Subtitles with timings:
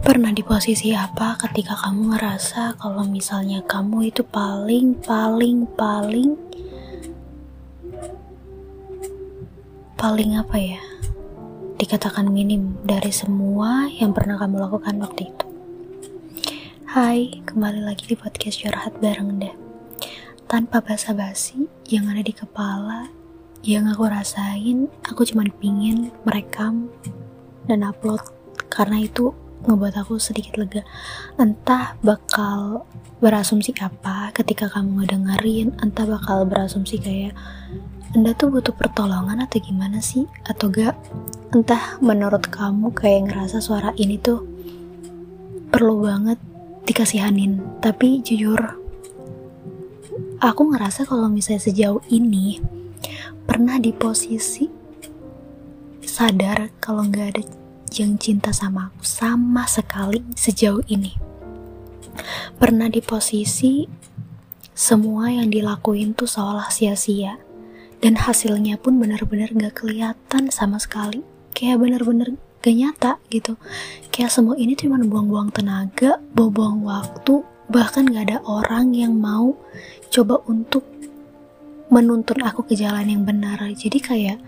[0.00, 6.40] Pernah di posisi apa ketika kamu ngerasa kalau misalnya kamu itu paling, paling, paling,
[10.00, 10.80] paling apa ya?
[11.76, 15.46] Dikatakan minim dari semua yang pernah kamu lakukan waktu itu.
[16.88, 19.54] Hai, kembali lagi di podcast curhat bareng deh.
[20.48, 23.12] Tanpa basa-basi, yang ada di kepala,
[23.60, 26.88] yang aku rasain, aku cuma pingin merekam
[27.68, 28.24] dan upload
[28.72, 29.36] karena itu
[29.66, 30.82] ngebuat aku sedikit lega.
[31.36, 32.84] Entah bakal
[33.20, 37.36] berasumsi apa ketika kamu ngedengerin entah bakal berasumsi kayak
[38.10, 40.26] anda tuh butuh pertolongan atau gimana sih?
[40.42, 40.98] Atau gak
[41.54, 44.42] entah menurut kamu kayak ngerasa suara ini tuh
[45.70, 46.40] perlu banget
[46.88, 47.78] dikasihanin.
[47.78, 48.58] Tapi jujur
[50.40, 52.58] aku ngerasa kalau misalnya sejauh ini
[53.44, 54.66] pernah di posisi
[56.00, 57.42] sadar kalau nggak ada
[57.98, 61.16] yang cinta sama aku sama sekali sejauh ini.
[62.60, 63.88] Pernah di posisi
[64.76, 67.36] semua yang dilakuin tuh seolah sia-sia
[68.00, 71.20] dan hasilnya pun benar-benar gak kelihatan sama sekali.
[71.52, 72.32] Kayak benar-benar
[72.64, 73.60] gak nyata gitu.
[74.08, 79.56] Kayak semua ini cuma buang-buang tenaga, buang-buang waktu, bahkan gak ada orang yang mau
[80.08, 80.84] coba untuk
[81.92, 83.60] menuntun aku ke jalan yang benar.
[83.76, 84.38] Jadi kayak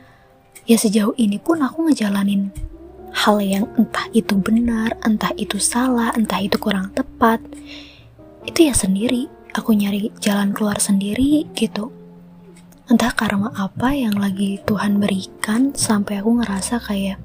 [0.65, 2.72] ya sejauh ini pun aku ngejalanin
[3.13, 7.39] hal yang entah itu benar, entah itu salah, entah itu kurang tepat,
[8.49, 9.29] itu ya sendiri.
[9.53, 11.93] Aku nyari jalan keluar sendiri gitu.
[12.89, 17.21] Entah karma apa yang lagi Tuhan berikan sampai aku ngerasa kayak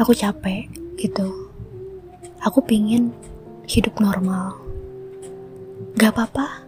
[0.00, 1.52] aku capek gitu.
[2.40, 3.12] Aku pingin
[3.68, 4.56] hidup normal.
[6.00, 6.64] Gak apa-apa,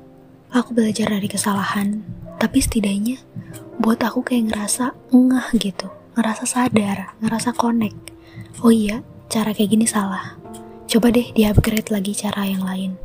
[0.53, 2.05] aku belajar dari kesalahan,
[2.37, 3.25] tapi setidaknya
[3.81, 8.13] buat aku kayak ngerasa ngeh gitu ngerasa sadar, ngerasa connect.
[8.61, 9.01] Oh iya,
[9.33, 10.37] cara kayak gini salah.
[10.85, 13.01] Coba deh di upgrade lagi cara yang lain.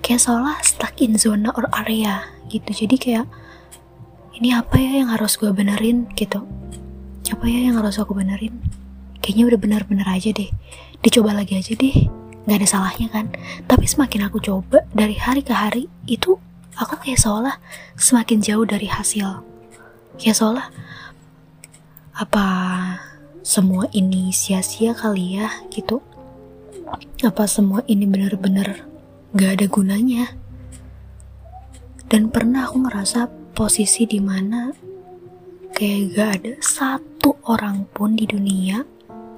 [0.00, 2.86] Kayak seolah stuck in zona or area gitu.
[2.86, 3.26] Jadi kayak
[4.38, 6.46] ini apa ya yang harus gue benerin gitu.
[7.30, 8.58] Apa ya yang harus aku benerin?
[9.20, 10.50] Kayaknya udah bener-bener aja deh.
[11.02, 12.08] Dicoba lagi aja deh.
[12.46, 13.26] Gak ada salahnya kan.
[13.66, 16.38] Tapi semakin aku coba dari hari ke hari itu
[16.78, 17.58] aku kayak seolah
[17.98, 19.44] semakin jauh dari hasil.
[20.16, 20.66] Kayak seolah
[22.14, 22.46] apa
[23.40, 26.02] semua ini sia-sia kali ya gitu?
[27.22, 28.86] Apa semua ini benar-benar
[29.34, 30.26] gak ada gunanya?
[32.10, 34.74] Dan pernah aku ngerasa posisi di mana
[35.70, 38.82] kayak gak ada satu orang pun di dunia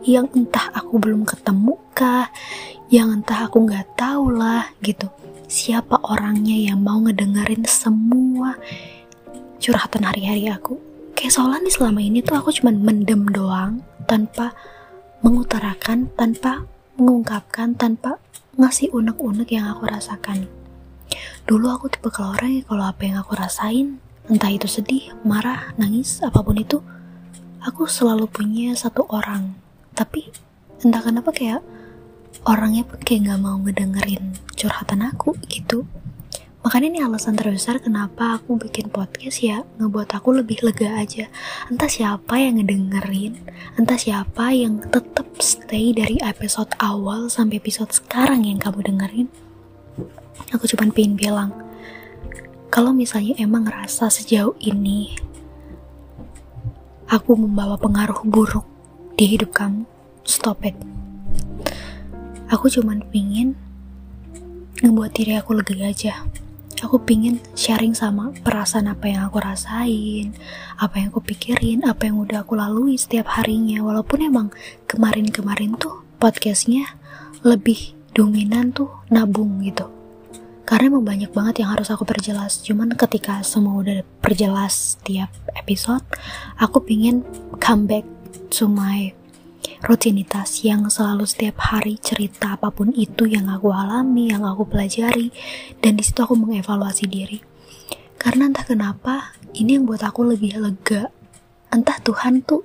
[0.02, 2.26] yang entah aku belum ketemu kah
[2.88, 5.12] yang entah aku gak tahu lah gitu.
[5.52, 8.56] Siapa orangnya yang mau ngedengerin semua
[9.60, 10.91] curhatan hari-hari aku
[11.22, 13.78] kayak seolah nih selama ini tuh aku cuman mendem doang
[14.10, 14.58] tanpa
[15.22, 16.66] mengutarakan tanpa
[16.98, 18.18] mengungkapkan tanpa
[18.58, 20.50] ngasih unek-unek yang aku rasakan.
[21.46, 25.70] Dulu aku tipe kalau orang yang kalau apa yang aku rasain entah itu sedih, marah,
[25.78, 26.82] nangis, apa pun itu
[27.62, 29.54] aku selalu punya satu orang.
[29.94, 30.26] Tapi
[30.82, 31.62] entah kenapa kayak
[32.50, 35.86] orangnya pun kayak gak mau ngedengerin curhatan aku gitu
[36.62, 41.26] Makanya ini alasan terbesar kenapa aku bikin podcast ya ngebuat aku lebih lega aja.
[41.66, 43.34] Entah siapa yang ngedengerin,
[43.74, 49.28] entah siapa yang tetap stay dari episode awal sampai episode sekarang yang kamu dengerin.
[50.54, 51.50] Aku cuma pengen bilang,
[52.70, 55.18] kalau misalnya emang ngerasa sejauh ini
[57.10, 58.64] aku membawa pengaruh buruk
[59.18, 59.82] di hidup kamu,
[60.22, 60.78] stop it.
[62.54, 63.58] Aku cuma pingin
[64.78, 66.22] ngebuat diri aku lega aja
[66.82, 70.34] aku pingin sharing sama perasaan apa yang aku rasain,
[70.76, 73.80] apa yang aku pikirin, apa yang udah aku lalui setiap harinya.
[73.86, 74.48] Walaupun emang
[74.90, 76.98] kemarin-kemarin tuh podcastnya
[77.46, 79.88] lebih dominan tuh nabung gitu.
[80.62, 82.62] Karena emang banyak banget yang harus aku perjelas.
[82.62, 86.06] Cuman ketika semua udah perjelas setiap episode,
[86.58, 87.26] aku pingin
[87.58, 88.06] come back
[88.50, 89.10] to my
[89.82, 95.34] rutinitas yang selalu setiap hari cerita apa pun itu yang aku alami, yang aku pelajari,
[95.82, 97.38] dan di situ aku mengevaluasi diri.
[98.18, 101.10] Karena entah kenapa, ini yang buat aku lebih lega.
[101.74, 102.62] Entah Tuhan tuh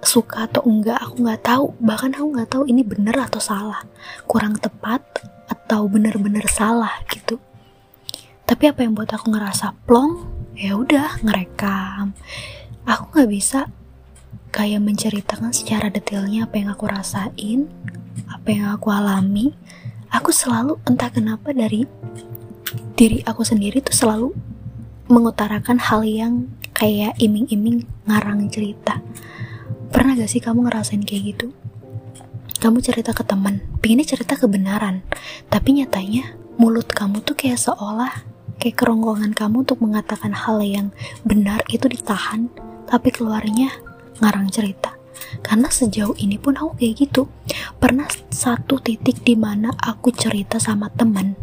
[0.00, 1.76] suka atau enggak, aku nggak tahu.
[1.80, 3.84] Bahkan aku nggak tahu ini bener atau salah,
[4.24, 5.04] kurang tepat
[5.44, 7.36] atau bener-bener salah gitu.
[8.44, 10.24] Tapi apa yang buat aku ngerasa plong?
[10.54, 12.16] Ya udah ngerekam.
[12.84, 13.68] Aku nggak bisa
[14.54, 17.66] kayak menceritakan secara detailnya apa yang aku rasain,
[18.30, 19.50] apa yang aku alami.
[20.14, 21.82] Aku selalu entah kenapa dari
[22.94, 24.28] diri aku sendiri tuh selalu
[25.10, 29.02] mengutarakan hal yang kayak iming-iming ngarang cerita.
[29.90, 31.50] Pernah gak sih kamu ngerasain kayak gitu?
[32.64, 35.04] kamu cerita ke teman pinginnya cerita kebenaran
[35.52, 38.24] tapi nyatanya mulut kamu tuh kayak seolah
[38.56, 40.88] kayak kerongkongan kamu untuk mengatakan hal yang
[41.28, 42.48] benar itu ditahan
[42.88, 43.68] tapi keluarnya
[44.20, 44.94] ngarang cerita.
[45.42, 47.26] Karena sejauh ini pun aku kayak gitu.
[47.78, 51.34] Pernah satu titik di mana aku cerita sama teman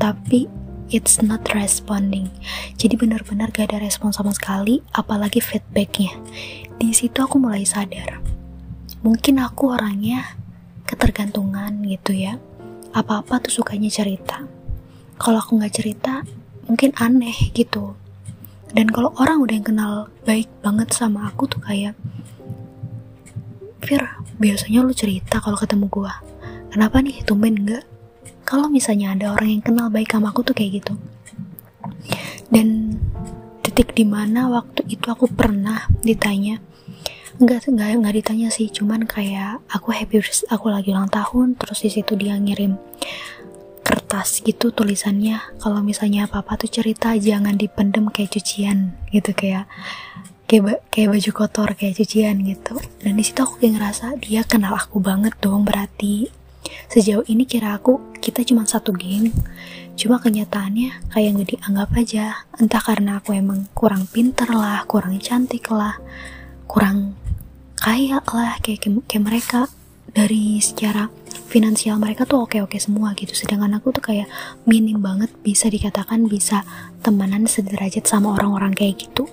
[0.00, 0.48] tapi
[0.92, 2.28] it's not responding.
[2.76, 6.12] Jadi benar-benar gak ada respon sama sekali apalagi feedbacknya.
[6.76, 8.20] Di situ aku mulai sadar.
[9.04, 10.36] Mungkin aku orangnya
[10.84, 12.40] ketergantungan gitu ya.
[12.94, 14.44] Apa-apa tuh sukanya cerita.
[15.18, 16.26] Kalau aku nggak cerita
[16.66, 17.94] mungkin aneh gitu
[18.74, 19.92] dan kalau orang udah yang kenal
[20.26, 21.94] baik banget sama aku tuh kayak
[23.84, 24.00] Fir,
[24.40, 26.16] biasanya lu cerita kalau ketemu gua.
[26.72, 27.84] Kenapa nih tumben enggak
[28.48, 30.96] kalau misalnya ada orang yang kenal baik sama aku tuh kayak gitu.
[32.48, 32.96] Dan
[33.60, 36.62] titik di mana waktu itu aku pernah ditanya
[37.42, 41.90] enggak enggak enggak ditanya sih cuman kayak aku happy aku lagi ulang tahun terus di
[41.90, 42.78] situ dia ngirim
[43.84, 45.38] kertas gitu tulisannya.
[45.60, 49.68] Kalau misalnya apa apa tuh cerita jangan dipendem kayak cucian gitu kayak
[50.48, 52.80] kayak kayak baju kotor kayak cucian gitu.
[53.04, 56.32] Dan di situ aku kayak ngerasa dia kenal aku banget dong berarti.
[56.88, 59.28] Sejauh ini kira aku kita cuma satu geng,
[60.00, 62.26] cuma kenyataannya kayak nggak dianggap aja.
[62.56, 66.00] Entah karena aku emang kurang pinter lah, kurang cantik lah,
[66.64, 67.20] kurang
[67.76, 69.60] kaya lah kayak kayak mereka.
[70.14, 71.10] Dari secara
[71.54, 73.30] finansial mereka tuh oke-oke semua gitu.
[73.30, 74.26] Sedangkan aku tuh kayak
[74.66, 76.66] minim banget bisa dikatakan bisa
[77.06, 79.30] temenan sederajat sama orang-orang kayak gitu.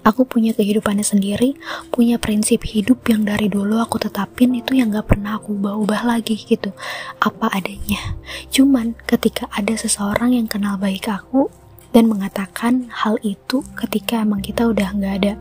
[0.00, 1.60] Aku punya kehidupannya sendiri,
[1.92, 6.40] punya prinsip hidup yang dari dulu aku tetapin itu yang gak pernah aku ubah-ubah lagi
[6.40, 6.72] gitu,
[7.20, 8.16] apa adanya.
[8.48, 11.52] Cuman ketika ada seseorang yang kenal baik aku
[11.92, 15.32] dan mengatakan hal itu ketika emang kita udah gak ada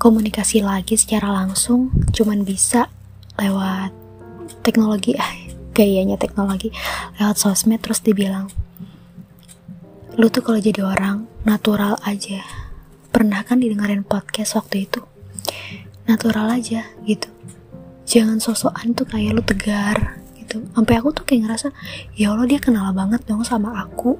[0.00, 2.88] komunikasi lagi secara langsung, cuman bisa
[3.36, 4.07] lewat
[4.64, 5.32] teknologi, ah,
[5.76, 6.74] gayanya teknologi,
[7.22, 8.50] lewat sosmed terus dibilang,
[10.18, 12.42] lu tuh kalau jadi orang natural aja.
[13.08, 15.00] Pernah kan didengarin podcast waktu itu?
[16.10, 17.30] Natural aja gitu.
[18.02, 20.66] Jangan sosokan tuh kayak lu tegar gitu.
[20.74, 21.68] Sampai aku tuh kayak ngerasa
[22.18, 24.18] ya Allah dia kenal banget dong sama aku.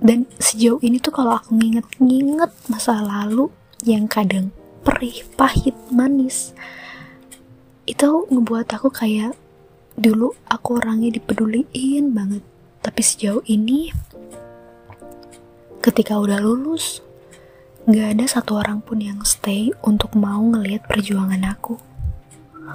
[0.00, 3.52] Dan sejauh ini tuh kalau aku nginget-nginget masa lalu
[3.84, 4.52] yang kadang
[4.84, 6.56] perih, pahit, manis
[7.90, 9.34] itu ngebuat aku kayak
[9.98, 12.46] dulu aku orangnya dipeduliin banget
[12.80, 13.90] tapi sejauh ini
[15.82, 17.02] ketika udah lulus
[17.88, 21.80] Gak ada satu orang pun yang stay untuk mau ngelihat perjuangan aku.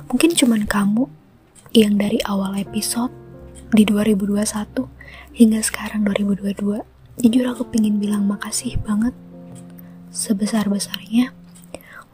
[0.10, 1.06] Mungkin cuman kamu
[1.78, 3.14] yang dari awal episode
[3.70, 4.44] di 2021
[5.38, 7.22] hingga sekarang 2022.
[7.22, 9.14] Jujur aku pengen bilang makasih banget
[10.10, 11.30] sebesar-besarnya.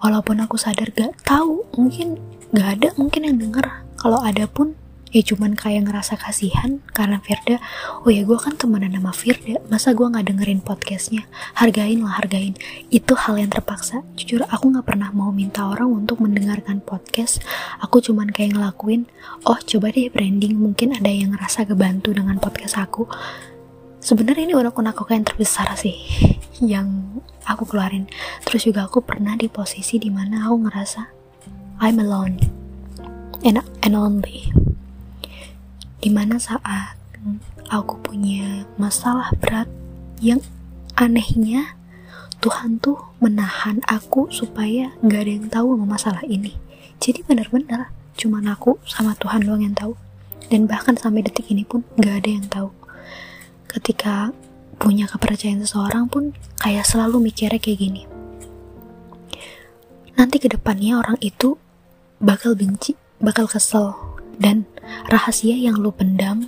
[0.03, 2.19] Walaupun aku sadar gak tahu, mungkin
[2.51, 3.65] gak ada mungkin yang denger.
[3.95, 4.75] Kalau ada pun
[5.11, 7.59] ya cuman kayak ngerasa kasihan karena Firda
[8.07, 11.27] oh ya gue kan temenan sama Firda masa gue nggak dengerin podcastnya?
[11.55, 12.55] Hargain lah hargain.
[12.87, 14.07] Itu hal yang terpaksa.
[14.15, 17.43] Jujur aku nggak pernah mau minta orang untuk mendengarkan podcast.
[17.83, 19.07] Aku cuman kayak ngelakuin
[19.47, 23.07] oh coba deh branding mungkin ada yang ngerasa kebantu dengan podcast aku.
[24.01, 24.81] Sebenarnya ini udah aku
[25.13, 25.95] yang terbesar sih
[26.73, 28.07] yang aku keluarin.
[28.47, 31.20] Terus juga aku pernah di posisi di mana aku ngerasa
[31.81, 32.37] I'm alone
[33.41, 34.53] and, and only
[35.97, 36.93] Di mana saat
[37.73, 39.65] aku punya masalah berat
[40.21, 40.45] yang
[40.93, 41.73] anehnya
[42.37, 46.53] Tuhan tuh menahan aku supaya gak ada yang tahu sama masalah ini.
[47.01, 49.97] Jadi benar-benar cuma aku sama Tuhan doang yang tahu.
[50.53, 52.69] Dan bahkan sampai detik ini pun gak ada yang tahu.
[53.69, 54.33] Ketika
[54.77, 58.05] punya kepercayaan seseorang pun kayak selalu mikirnya kayak gini.
[60.17, 61.61] Nanti ke depannya orang itu
[62.21, 63.97] bakal benci, bakal kesel,
[64.37, 64.69] dan
[65.09, 66.47] rahasia yang lu pendam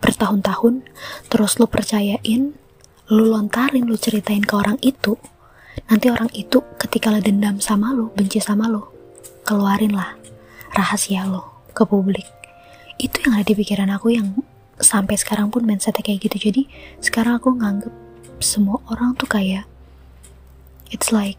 [0.00, 0.84] bertahun-tahun,
[1.28, 2.56] terus lu percayain,
[3.12, 5.20] lu lontarin, lu ceritain ke orang itu,
[5.88, 8.84] nanti orang itu ketika lo dendam sama lu, benci sama lu,
[9.44, 10.16] keluarin lah
[10.72, 12.26] rahasia lo ke publik.
[12.96, 14.32] Itu yang ada di pikiran aku yang
[14.80, 16.50] sampai sekarang pun mindsetnya kayak gitu.
[16.50, 16.62] Jadi
[16.98, 17.92] sekarang aku nganggep
[18.42, 19.68] semua orang tuh kayak
[20.90, 21.38] it's like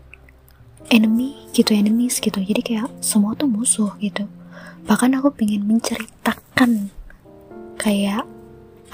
[0.89, 2.37] enemy gitu, enemies gitu.
[2.41, 4.27] Jadi kayak semua tuh musuh gitu.
[4.85, 6.93] Bahkan aku pengen menceritakan
[7.79, 8.25] kayak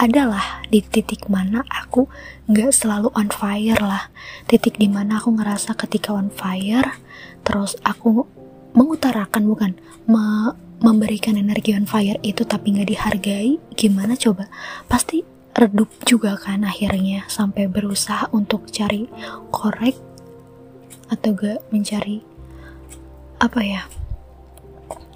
[0.01, 2.09] adalah di titik mana aku
[2.49, 4.09] nggak selalu on fire lah.
[4.49, 6.97] Titik di mana aku ngerasa ketika on fire
[7.45, 8.25] terus aku
[8.73, 9.71] mengutarakan bukan
[10.07, 14.49] me memberikan energi on fire itu tapi nggak dihargai gimana coba?
[14.89, 15.21] Pasti
[15.53, 19.05] redup juga kan akhirnya sampai berusaha untuk cari
[19.53, 20.10] korek
[21.11, 22.23] atau gak mencari
[23.43, 23.83] apa ya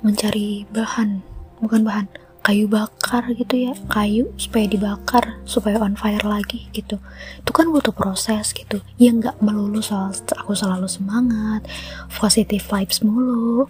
[0.04, 1.24] mencari bahan
[1.64, 2.08] bukan bahan
[2.46, 7.02] kayu bakar gitu ya kayu supaya dibakar supaya on fire lagi gitu.
[7.42, 8.86] Itu kan butuh proses gitu.
[9.02, 11.66] Ya nggak melulu soal aku selalu semangat
[12.14, 13.66] positive vibes mulu.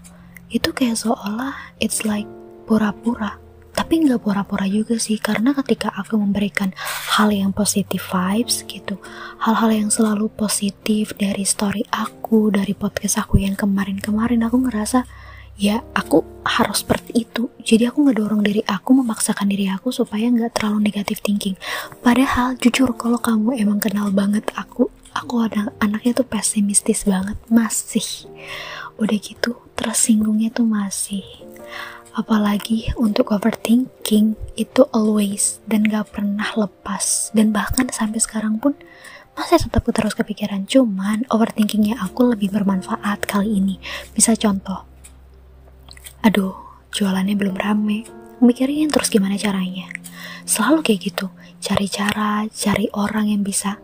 [0.52, 2.28] Itu kayak seolah it's like
[2.68, 3.40] pura-pura
[3.76, 6.72] tapi nggak pura-pura juga sih karena ketika aku memberikan
[7.20, 8.98] hal yang positive vibes gitu
[9.44, 15.04] hal-hal yang selalu positif dari story aku dari podcast aku yang kemarin-kemarin aku ngerasa
[15.56, 17.48] ya aku harus seperti itu.
[17.64, 21.56] Jadi aku ngedorong diri aku memaksakan diri aku supaya nggak terlalu negatif thinking.
[22.04, 28.28] Padahal jujur kalau kamu emang kenal banget aku aku ada anaknya tuh pesimistis banget masih.
[29.00, 31.24] Udah gitu tersinggungnya tuh masih
[32.16, 37.30] apalagi untuk overthinking itu always dan gak pernah lepas.
[37.36, 38.74] Dan bahkan sampai sekarang pun
[39.36, 40.64] masih tetap terus kepikiran.
[40.64, 43.76] Cuman overthinkingnya aku lebih bermanfaat kali ini.
[44.16, 44.88] Bisa contoh.
[46.24, 46.56] Aduh
[46.96, 48.08] jualannya belum rame.
[48.40, 49.92] Mikirin terus gimana caranya.
[50.48, 51.28] Selalu kayak gitu.
[51.60, 53.76] Cari cara cari orang yang bisa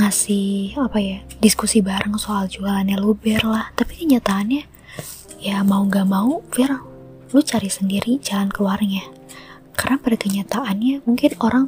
[0.00, 3.72] ngasih apa ya diskusi bareng soal jualannya luber lah.
[3.72, 4.62] Tapi kenyataannya
[5.40, 6.89] ya mau gak mau Fir
[7.30, 9.06] lu cari sendiri jalan keluarnya.
[9.78, 11.66] Karena pada kenyataannya mungkin orang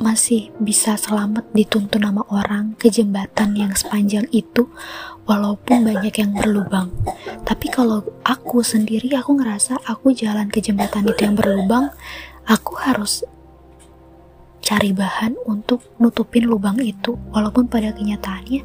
[0.00, 4.64] masih bisa selamat dituntun nama orang ke jembatan yang sepanjang itu
[5.28, 6.88] walaupun banyak yang berlubang.
[7.44, 11.92] Tapi kalau aku sendiri aku ngerasa aku jalan ke jembatan itu yang berlubang
[12.48, 13.28] aku harus
[14.64, 17.20] cari bahan untuk nutupin lubang itu.
[17.36, 18.64] Walaupun pada kenyataannya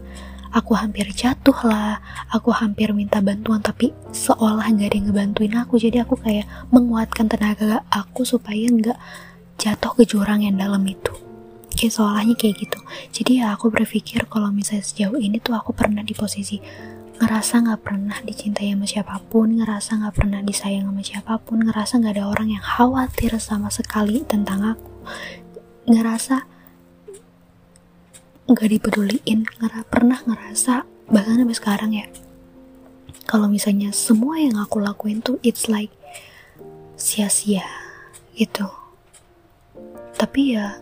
[0.55, 2.00] aku hampir jatuh lah.
[2.31, 5.75] Aku hampir minta bantuan tapi seolah nggak ada yang ngebantuin aku.
[5.75, 8.95] Jadi aku kayak menguatkan tenaga aku supaya nggak
[9.59, 11.12] jatuh ke jurang yang dalam itu.
[11.75, 12.79] Kayak seolahnya kayak gitu.
[13.12, 16.55] Jadi ya aku berpikir kalau misalnya sejauh ini tuh aku pernah di posisi
[17.15, 22.03] ngerasa nggak pernah dicintai sama siapa pun, ngerasa nggak pernah disayang sama siapa pun, ngerasa
[22.03, 24.91] nggak ada orang yang khawatir sama sekali tentang aku,
[25.88, 26.43] ngerasa
[28.45, 32.07] nggak dipeduliin, nggak pernah ngerasa bahkan sampai sekarang ya.
[33.25, 35.89] Kalau misalnya semua yang aku lakuin tuh it's like
[36.93, 37.65] sia-sia
[38.37, 38.69] gitu.
[40.15, 40.77] Tapi ya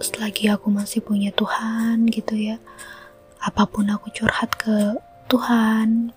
[0.00, 2.56] selagi aku masih punya Tuhan gitu ya
[3.40, 4.96] apa pun aku curhat ke
[5.28, 6.12] Tuhan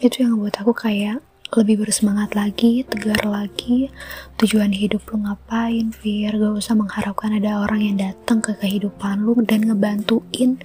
[0.00, 1.20] itu yang membuat aku kayak
[1.50, 3.90] lebih bersemangat lagi, tegar lagi,
[4.38, 9.34] tujuan hidup lu ngapain, Fir, gak usah mengharapkan ada orang yang datang ke kehidupan lu
[9.42, 10.62] dan ngebantuin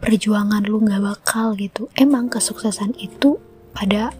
[0.00, 1.92] perjuangan lu gak bakal gitu.
[1.92, 3.36] Emang kesuksesan itu
[3.76, 4.16] pada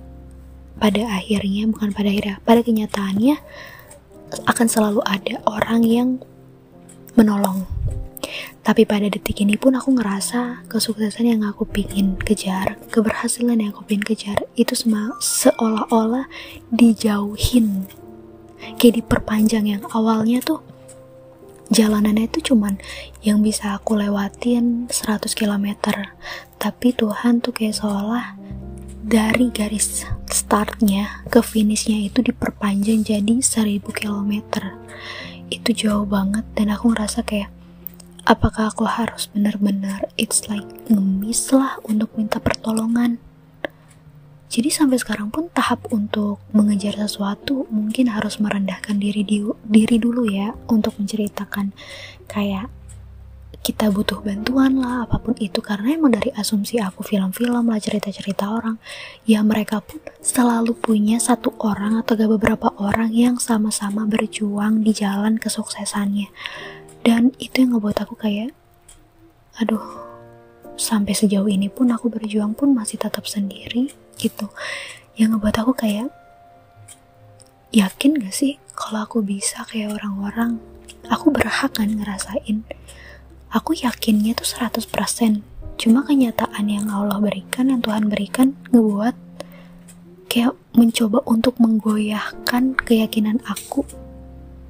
[0.77, 3.37] pada akhirnya, bukan pada akhirnya, pada kenyataannya
[4.45, 6.09] akan selalu ada orang yang
[7.17, 7.65] menolong.
[8.61, 13.89] Tapi pada detik ini pun aku ngerasa kesuksesan yang aku pingin kejar, keberhasilan yang aku
[13.89, 14.77] pingin kejar itu
[15.19, 16.29] seolah-olah
[16.69, 17.89] dijauhin.
[18.77, 20.61] Kayak diperpanjang yang awalnya tuh
[21.73, 22.77] jalanannya itu cuman
[23.25, 25.67] yang bisa aku lewatin 100 km.
[26.61, 28.37] Tapi Tuhan tuh kayak seolah
[29.01, 34.33] dari garis startnya ke finishnya itu diperpanjang jadi 1000 km
[35.51, 37.51] itu jauh banget dan aku ngerasa kayak
[38.31, 43.19] apakah aku harus benar-benar it's like ngemis lah untuk minta pertolongan?
[44.51, 50.27] Jadi sampai sekarang pun tahap untuk mengejar sesuatu mungkin harus merendahkan diri di, diri dulu
[50.31, 51.75] ya untuk menceritakan
[52.31, 52.71] kayak
[53.61, 55.59] kita butuh bantuan lah apa pun itu.
[55.63, 58.79] Karena emang dari asumsi aku film-film lah cerita-cerita orang
[59.27, 65.39] ya mereka pun selalu punya satu orang atau beberapa orang yang sama-sama berjuang di jalan
[65.39, 66.31] kesuksesannya
[67.07, 68.53] dan itu yang ngebuat aku kayak
[69.59, 69.83] aduh
[70.81, 74.49] sampai sejauh ini pun aku berjuang pun masih tetap sendiri gitu.
[75.21, 76.09] Yang ngebuat aku kayak
[77.71, 80.57] yakin gak sih kalau aku bisa kayak orang-orang?
[81.13, 82.65] Aku berhak kan ngerasain.
[83.53, 84.89] Aku yakinnya tuh 100%
[85.81, 89.17] cuma kenyataan yang Allah berikan yang Tuhan berikan ngebuat
[90.29, 93.83] kayak mencoba untuk menggoyahkan keyakinan aku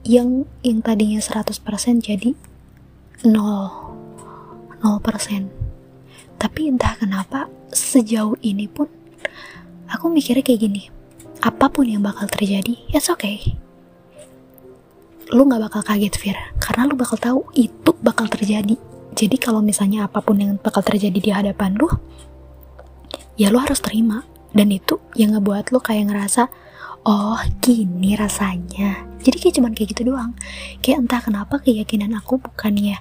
[0.04, 1.60] yang yang tadinya 100%
[2.00, 2.32] jadi
[3.24, 3.32] 0
[4.80, 8.88] 0% tapi entah kenapa sejauh ini pun
[9.92, 10.82] aku mikirnya kayak gini
[11.40, 13.40] apa pun yang bakal terjadi it's okay.
[15.30, 18.76] Lu gak bakal kaget Fir karena lu bakal tahu itu bakal terjadi.
[19.14, 21.88] Jadi kalau misalnya apa pun yang bakal terjadi di hadapan lu
[23.40, 24.26] ya lu harus terima.
[24.50, 26.50] Dan itu yang ngebuat lu kayak ngerasa
[27.04, 29.06] oh gini rasanya.
[29.20, 30.32] Jadi kayak cuman kayak gitu doang.
[30.80, 32.96] Kayak entah kenapa keyakinan aku bukannya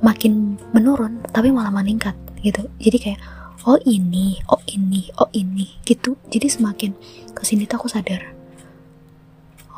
[0.00, 2.68] makin menurun tapi malah meningkat gitu.
[2.80, 3.20] Jadi kayak
[3.68, 6.16] oh ini oh ini oh ini gitu.
[6.32, 6.96] Jadi semakin
[7.32, 8.32] ke sini tuh aku sadar.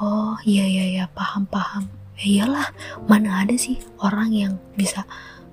[0.02, 1.90] Oh iya iya iya paham paham.
[2.18, 2.66] Ya iyalah
[3.10, 5.06] mana ada sih orang yang bisa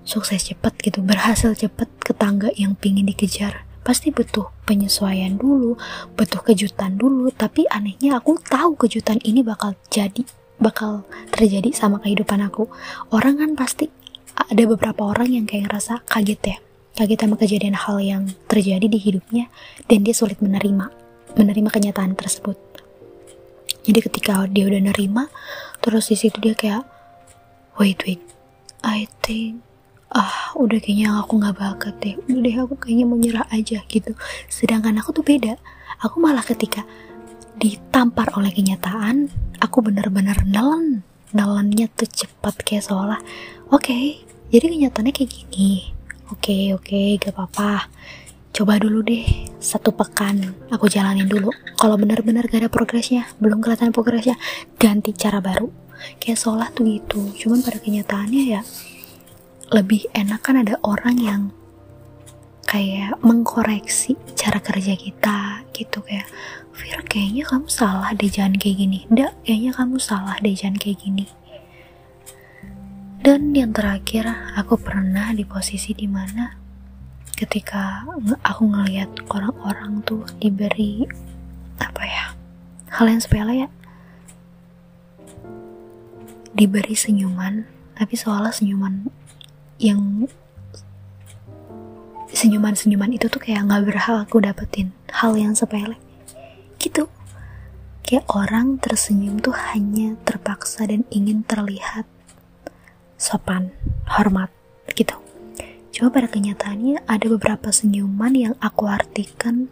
[0.05, 3.65] sukses cepet gitu berhasil cepet ke tangga yang pingin dikejar.
[3.81, 5.73] Pasti butuh penyesuaian dulu
[6.13, 10.21] butuh kejutan dulu tapi anehnya aku tahu kejutan ini bakal jadi
[10.61, 12.69] bakal terjadi sama kehidupan aku.
[13.09, 13.89] Orang kan pasti
[14.35, 16.57] ada beberapa orang yang kayak ngerasa kaget ya
[16.99, 19.47] kaget sama kejadian hal yang terjadi di hidupnya
[19.87, 20.91] dan dia sulit menerima
[21.39, 22.59] menerima kenyataan tersebut.
[23.87, 25.31] Jadi ketika dia udah nerima
[25.79, 26.83] terus di situ dia kayak
[27.79, 28.19] wait wait
[28.83, 29.68] I think
[30.09, 32.15] ah udah kayaknya aku nggak bakat deh.
[32.25, 34.17] Udah deh aku kayaknya mau nyerah aja gitu.
[34.49, 35.57] Sedangkan aku tuh beda.
[36.01, 36.81] Aku malah ketika
[37.59, 39.29] ditampar oleh kenyataan
[39.61, 41.05] aku bener-bener nelen.
[41.29, 43.21] Nelennya tuh cepat kayak seolah
[43.69, 45.93] oke okay, jadi kenyataannya kayak gini.
[46.33, 47.89] Oke okay, oke okay, gak apa-apa.
[48.49, 49.29] Coba dulu deh
[49.61, 51.53] satu pekan aku jalanin dulu.
[51.77, 54.41] Kalau benar-benar gak ada progresnya belum kelihatan progresnya
[54.81, 55.69] ganti cara baru.
[56.17, 57.21] Kayak seolah tuh gitu.
[57.45, 58.61] Cuman pada kenyataannya ya
[59.69, 61.41] lebih enak kan ada orang yang
[62.69, 66.29] kayak mengkoreksi cara kerja kita gitu kayak
[66.79, 69.03] Fir kayaknya kamu salah deh jangan kayak gini.
[69.11, 71.25] Nggak, kayaknya kamu salah deh jangan kayak gini.
[73.19, 76.55] Dan yang terakhir aku pernah di posisi di mana
[77.35, 78.07] ketika
[78.47, 81.03] aku ngelihat orang-orang tuh diberi
[81.83, 82.25] apa ya
[82.95, 83.69] hal yang sepele ya.
[86.55, 87.67] Diberi senyuman
[87.99, 89.11] tapi soalnya senyuman
[89.79, 90.27] yang
[92.29, 95.97] senyuman-senyuman itu tuh kayak nggak berhak aku dapetin hal yang sepele.
[96.77, 97.09] Gitu.
[98.05, 102.05] Kayak orang tersenyum tuh hanya terpaksa dan ingin terlihat
[103.17, 103.73] sopan
[104.05, 104.53] hormat
[104.93, 105.17] gitu.
[105.89, 109.69] Cuma pada kenyataannya ada beberapa senyuman yang aku artikan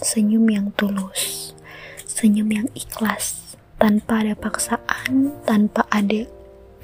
[0.00, 1.52] senyum yang tulus
[2.20, 6.28] senyum yang ikhlas tanpa ada paksaan tanpa ada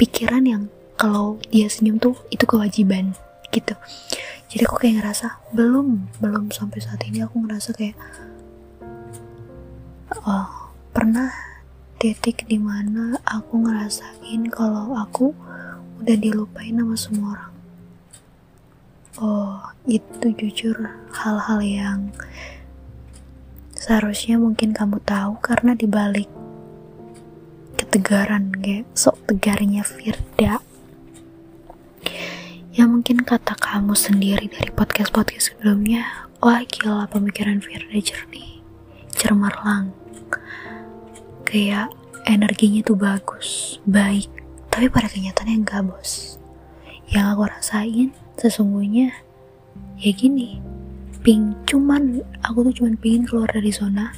[0.00, 0.62] pikiran yang
[0.96, 3.12] kalau dia senyum tuh itu kewajiban
[3.52, 3.76] gitu.
[4.50, 7.96] Jadi aku kayak ngerasa belum belum sampai saat ini aku ngerasa kayak
[10.24, 11.28] oh pernah
[12.00, 15.32] titik di mana aku ngerasain kalau aku
[16.00, 17.54] udah dilupain sama semua orang.
[19.16, 20.76] Oh itu jujur
[21.12, 22.00] hal-hal yang
[23.72, 26.28] seharusnya mungkin kamu tahu karena dibalik
[27.80, 30.60] ketegaran kayak sok tegarnya Firda
[32.76, 38.60] Ya mungkin kata kamu sendiri dari podcast-podcast sebelumnya, wah gila pemikiran Firda jernih,
[39.16, 39.96] cermerlang.
[41.48, 41.88] Kayak
[42.28, 44.28] energinya tuh bagus, baik,
[44.68, 46.36] tapi pada kenyataannya enggak bos.
[47.08, 49.08] Yang aku rasain sesungguhnya
[49.96, 50.60] ya gini,
[51.24, 54.12] ping cuman aku tuh cuman pingin keluar dari zona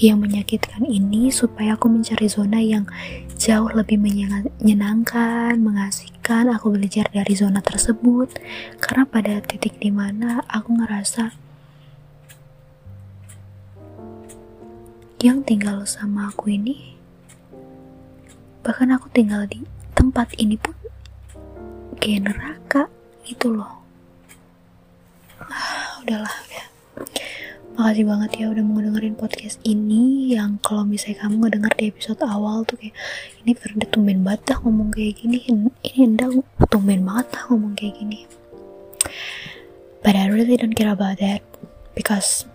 [0.00, 2.88] yang menyakitkan ini supaya aku mencari zona yang
[3.36, 6.11] jauh lebih menyenangkan, mengasihkan.
[6.62, 8.38] Aku belajar dari zona tersebut
[8.78, 11.34] karena pada titik di mana aku ngerasa
[15.18, 16.94] yang tinggal sama aku ini,
[18.62, 19.66] bahkan aku tinggal di
[19.98, 20.78] tempat ini pun
[21.98, 22.86] kayak neraka
[23.26, 23.82] gitu loh.
[25.42, 26.66] Ah, udahlah, udah.
[27.82, 30.30] Makasih banget ya udah mau dengerin podcast ini.
[30.30, 32.94] Yang kalau misalnya kamu ngedenger di episode awal tuh kayak
[33.42, 35.42] ini Firda tumben banget dah ngomong kayak gini.
[35.50, 36.30] Ini Indah
[36.70, 38.30] tumben banget dah ngomong kayak gini.
[39.98, 41.42] But I really don't care about that
[41.98, 42.46] because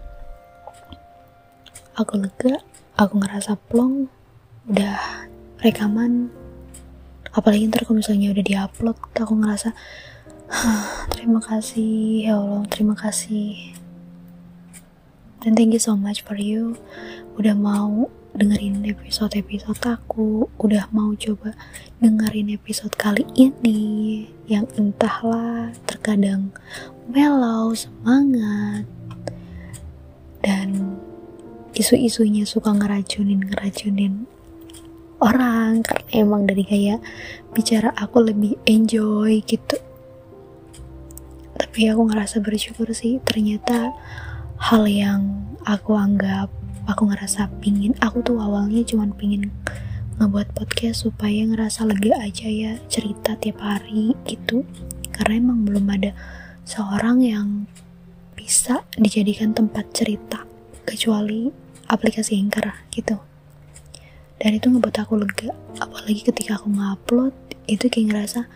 [1.99, 2.63] aku lega
[2.95, 4.07] aku ngerasa plong
[4.71, 5.27] udah
[5.59, 6.31] rekaman.
[7.35, 9.75] Apalagi ntar kalau misalnya udah diupload aku ngerasa
[11.11, 13.75] terima kasih ya Allah terima kasih
[15.47, 16.75] dan thank you so much for you.
[17.39, 20.51] Udah mau dengerin episode-episode aku.
[20.59, 21.55] Udah mau coba
[22.03, 26.51] dengerin episode kali ini yang entahlah terkadang
[27.07, 28.83] mellow semangat
[30.43, 30.99] dan
[31.71, 34.27] isu-isunya suka ngeracunin ngeracunin
[35.23, 35.79] orang.
[35.79, 36.99] Karena emang dari kayak
[37.55, 39.79] bicara aku lebih enjoy gitu.
[41.55, 43.95] Tapi aku ngerasa bersyukur sih ternyata
[44.57, 45.21] hal yang
[45.69, 46.49] aku anggap
[46.89, 49.53] aku ngerasa pingin aku tuh awalnya cuman pingin
[50.17, 54.65] ngebuat podcast supaya ngerasa lega aja ya cerita tiap hari gitu.
[55.13, 56.11] Karena emang belum ada
[56.65, 57.47] seorang yang
[58.33, 60.41] bisa dijadikan tempat cerita
[60.89, 61.53] kecuali
[61.85, 63.21] aplikasi Anchor gitu.
[64.41, 67.33] Dan itu ngebuat aku lega apalagi ketika aku ngupload
[67.69, 68.49] itu kayak ngerasa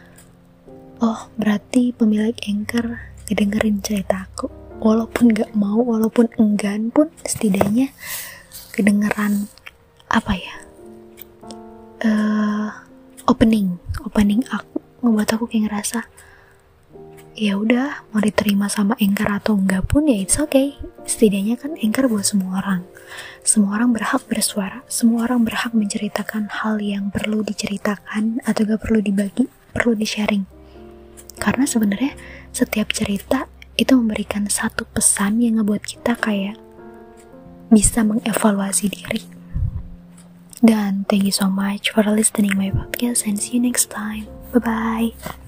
[1.01, 7.93] oh berarti pemilik Anchor ngedengerin cerita aku walaupun gak mau walaupun enggan pun setidaknya
[8.73, 9.45] kedengeran
[10.09, 10.55] apa ya
[12.03, 12.69] uh,
[13.29, 16.09] opening opening aku ngebuat aku kayak ngerasa
[17.37, 20.75] ya udah mau diterima sama Anchor atau enggak pun ya it's okay.
[21.07, 22.85] Setidaknya kan Anchor buat semua orang.
[23.41, 28.99] Semua orang berhak bersuara semua orang berhak menceritakan hal yang perlu diceritakan atau gak perlu
[29.01, 30.43] dibagi perlu di sharing.
[31.41, 32.13] Karena sebenarnya
[32.51, 33.47] setiap cerita
[33.79, 36.57] itu memberikan satu pesan yang ngebuat kita kayak
[37.71, 39.23] bisa mengevaluasi diri.
[40.61, 44.29] Dan thank you so much for listening my podcast and see you next time.
[44.53, 45.39] Bye bye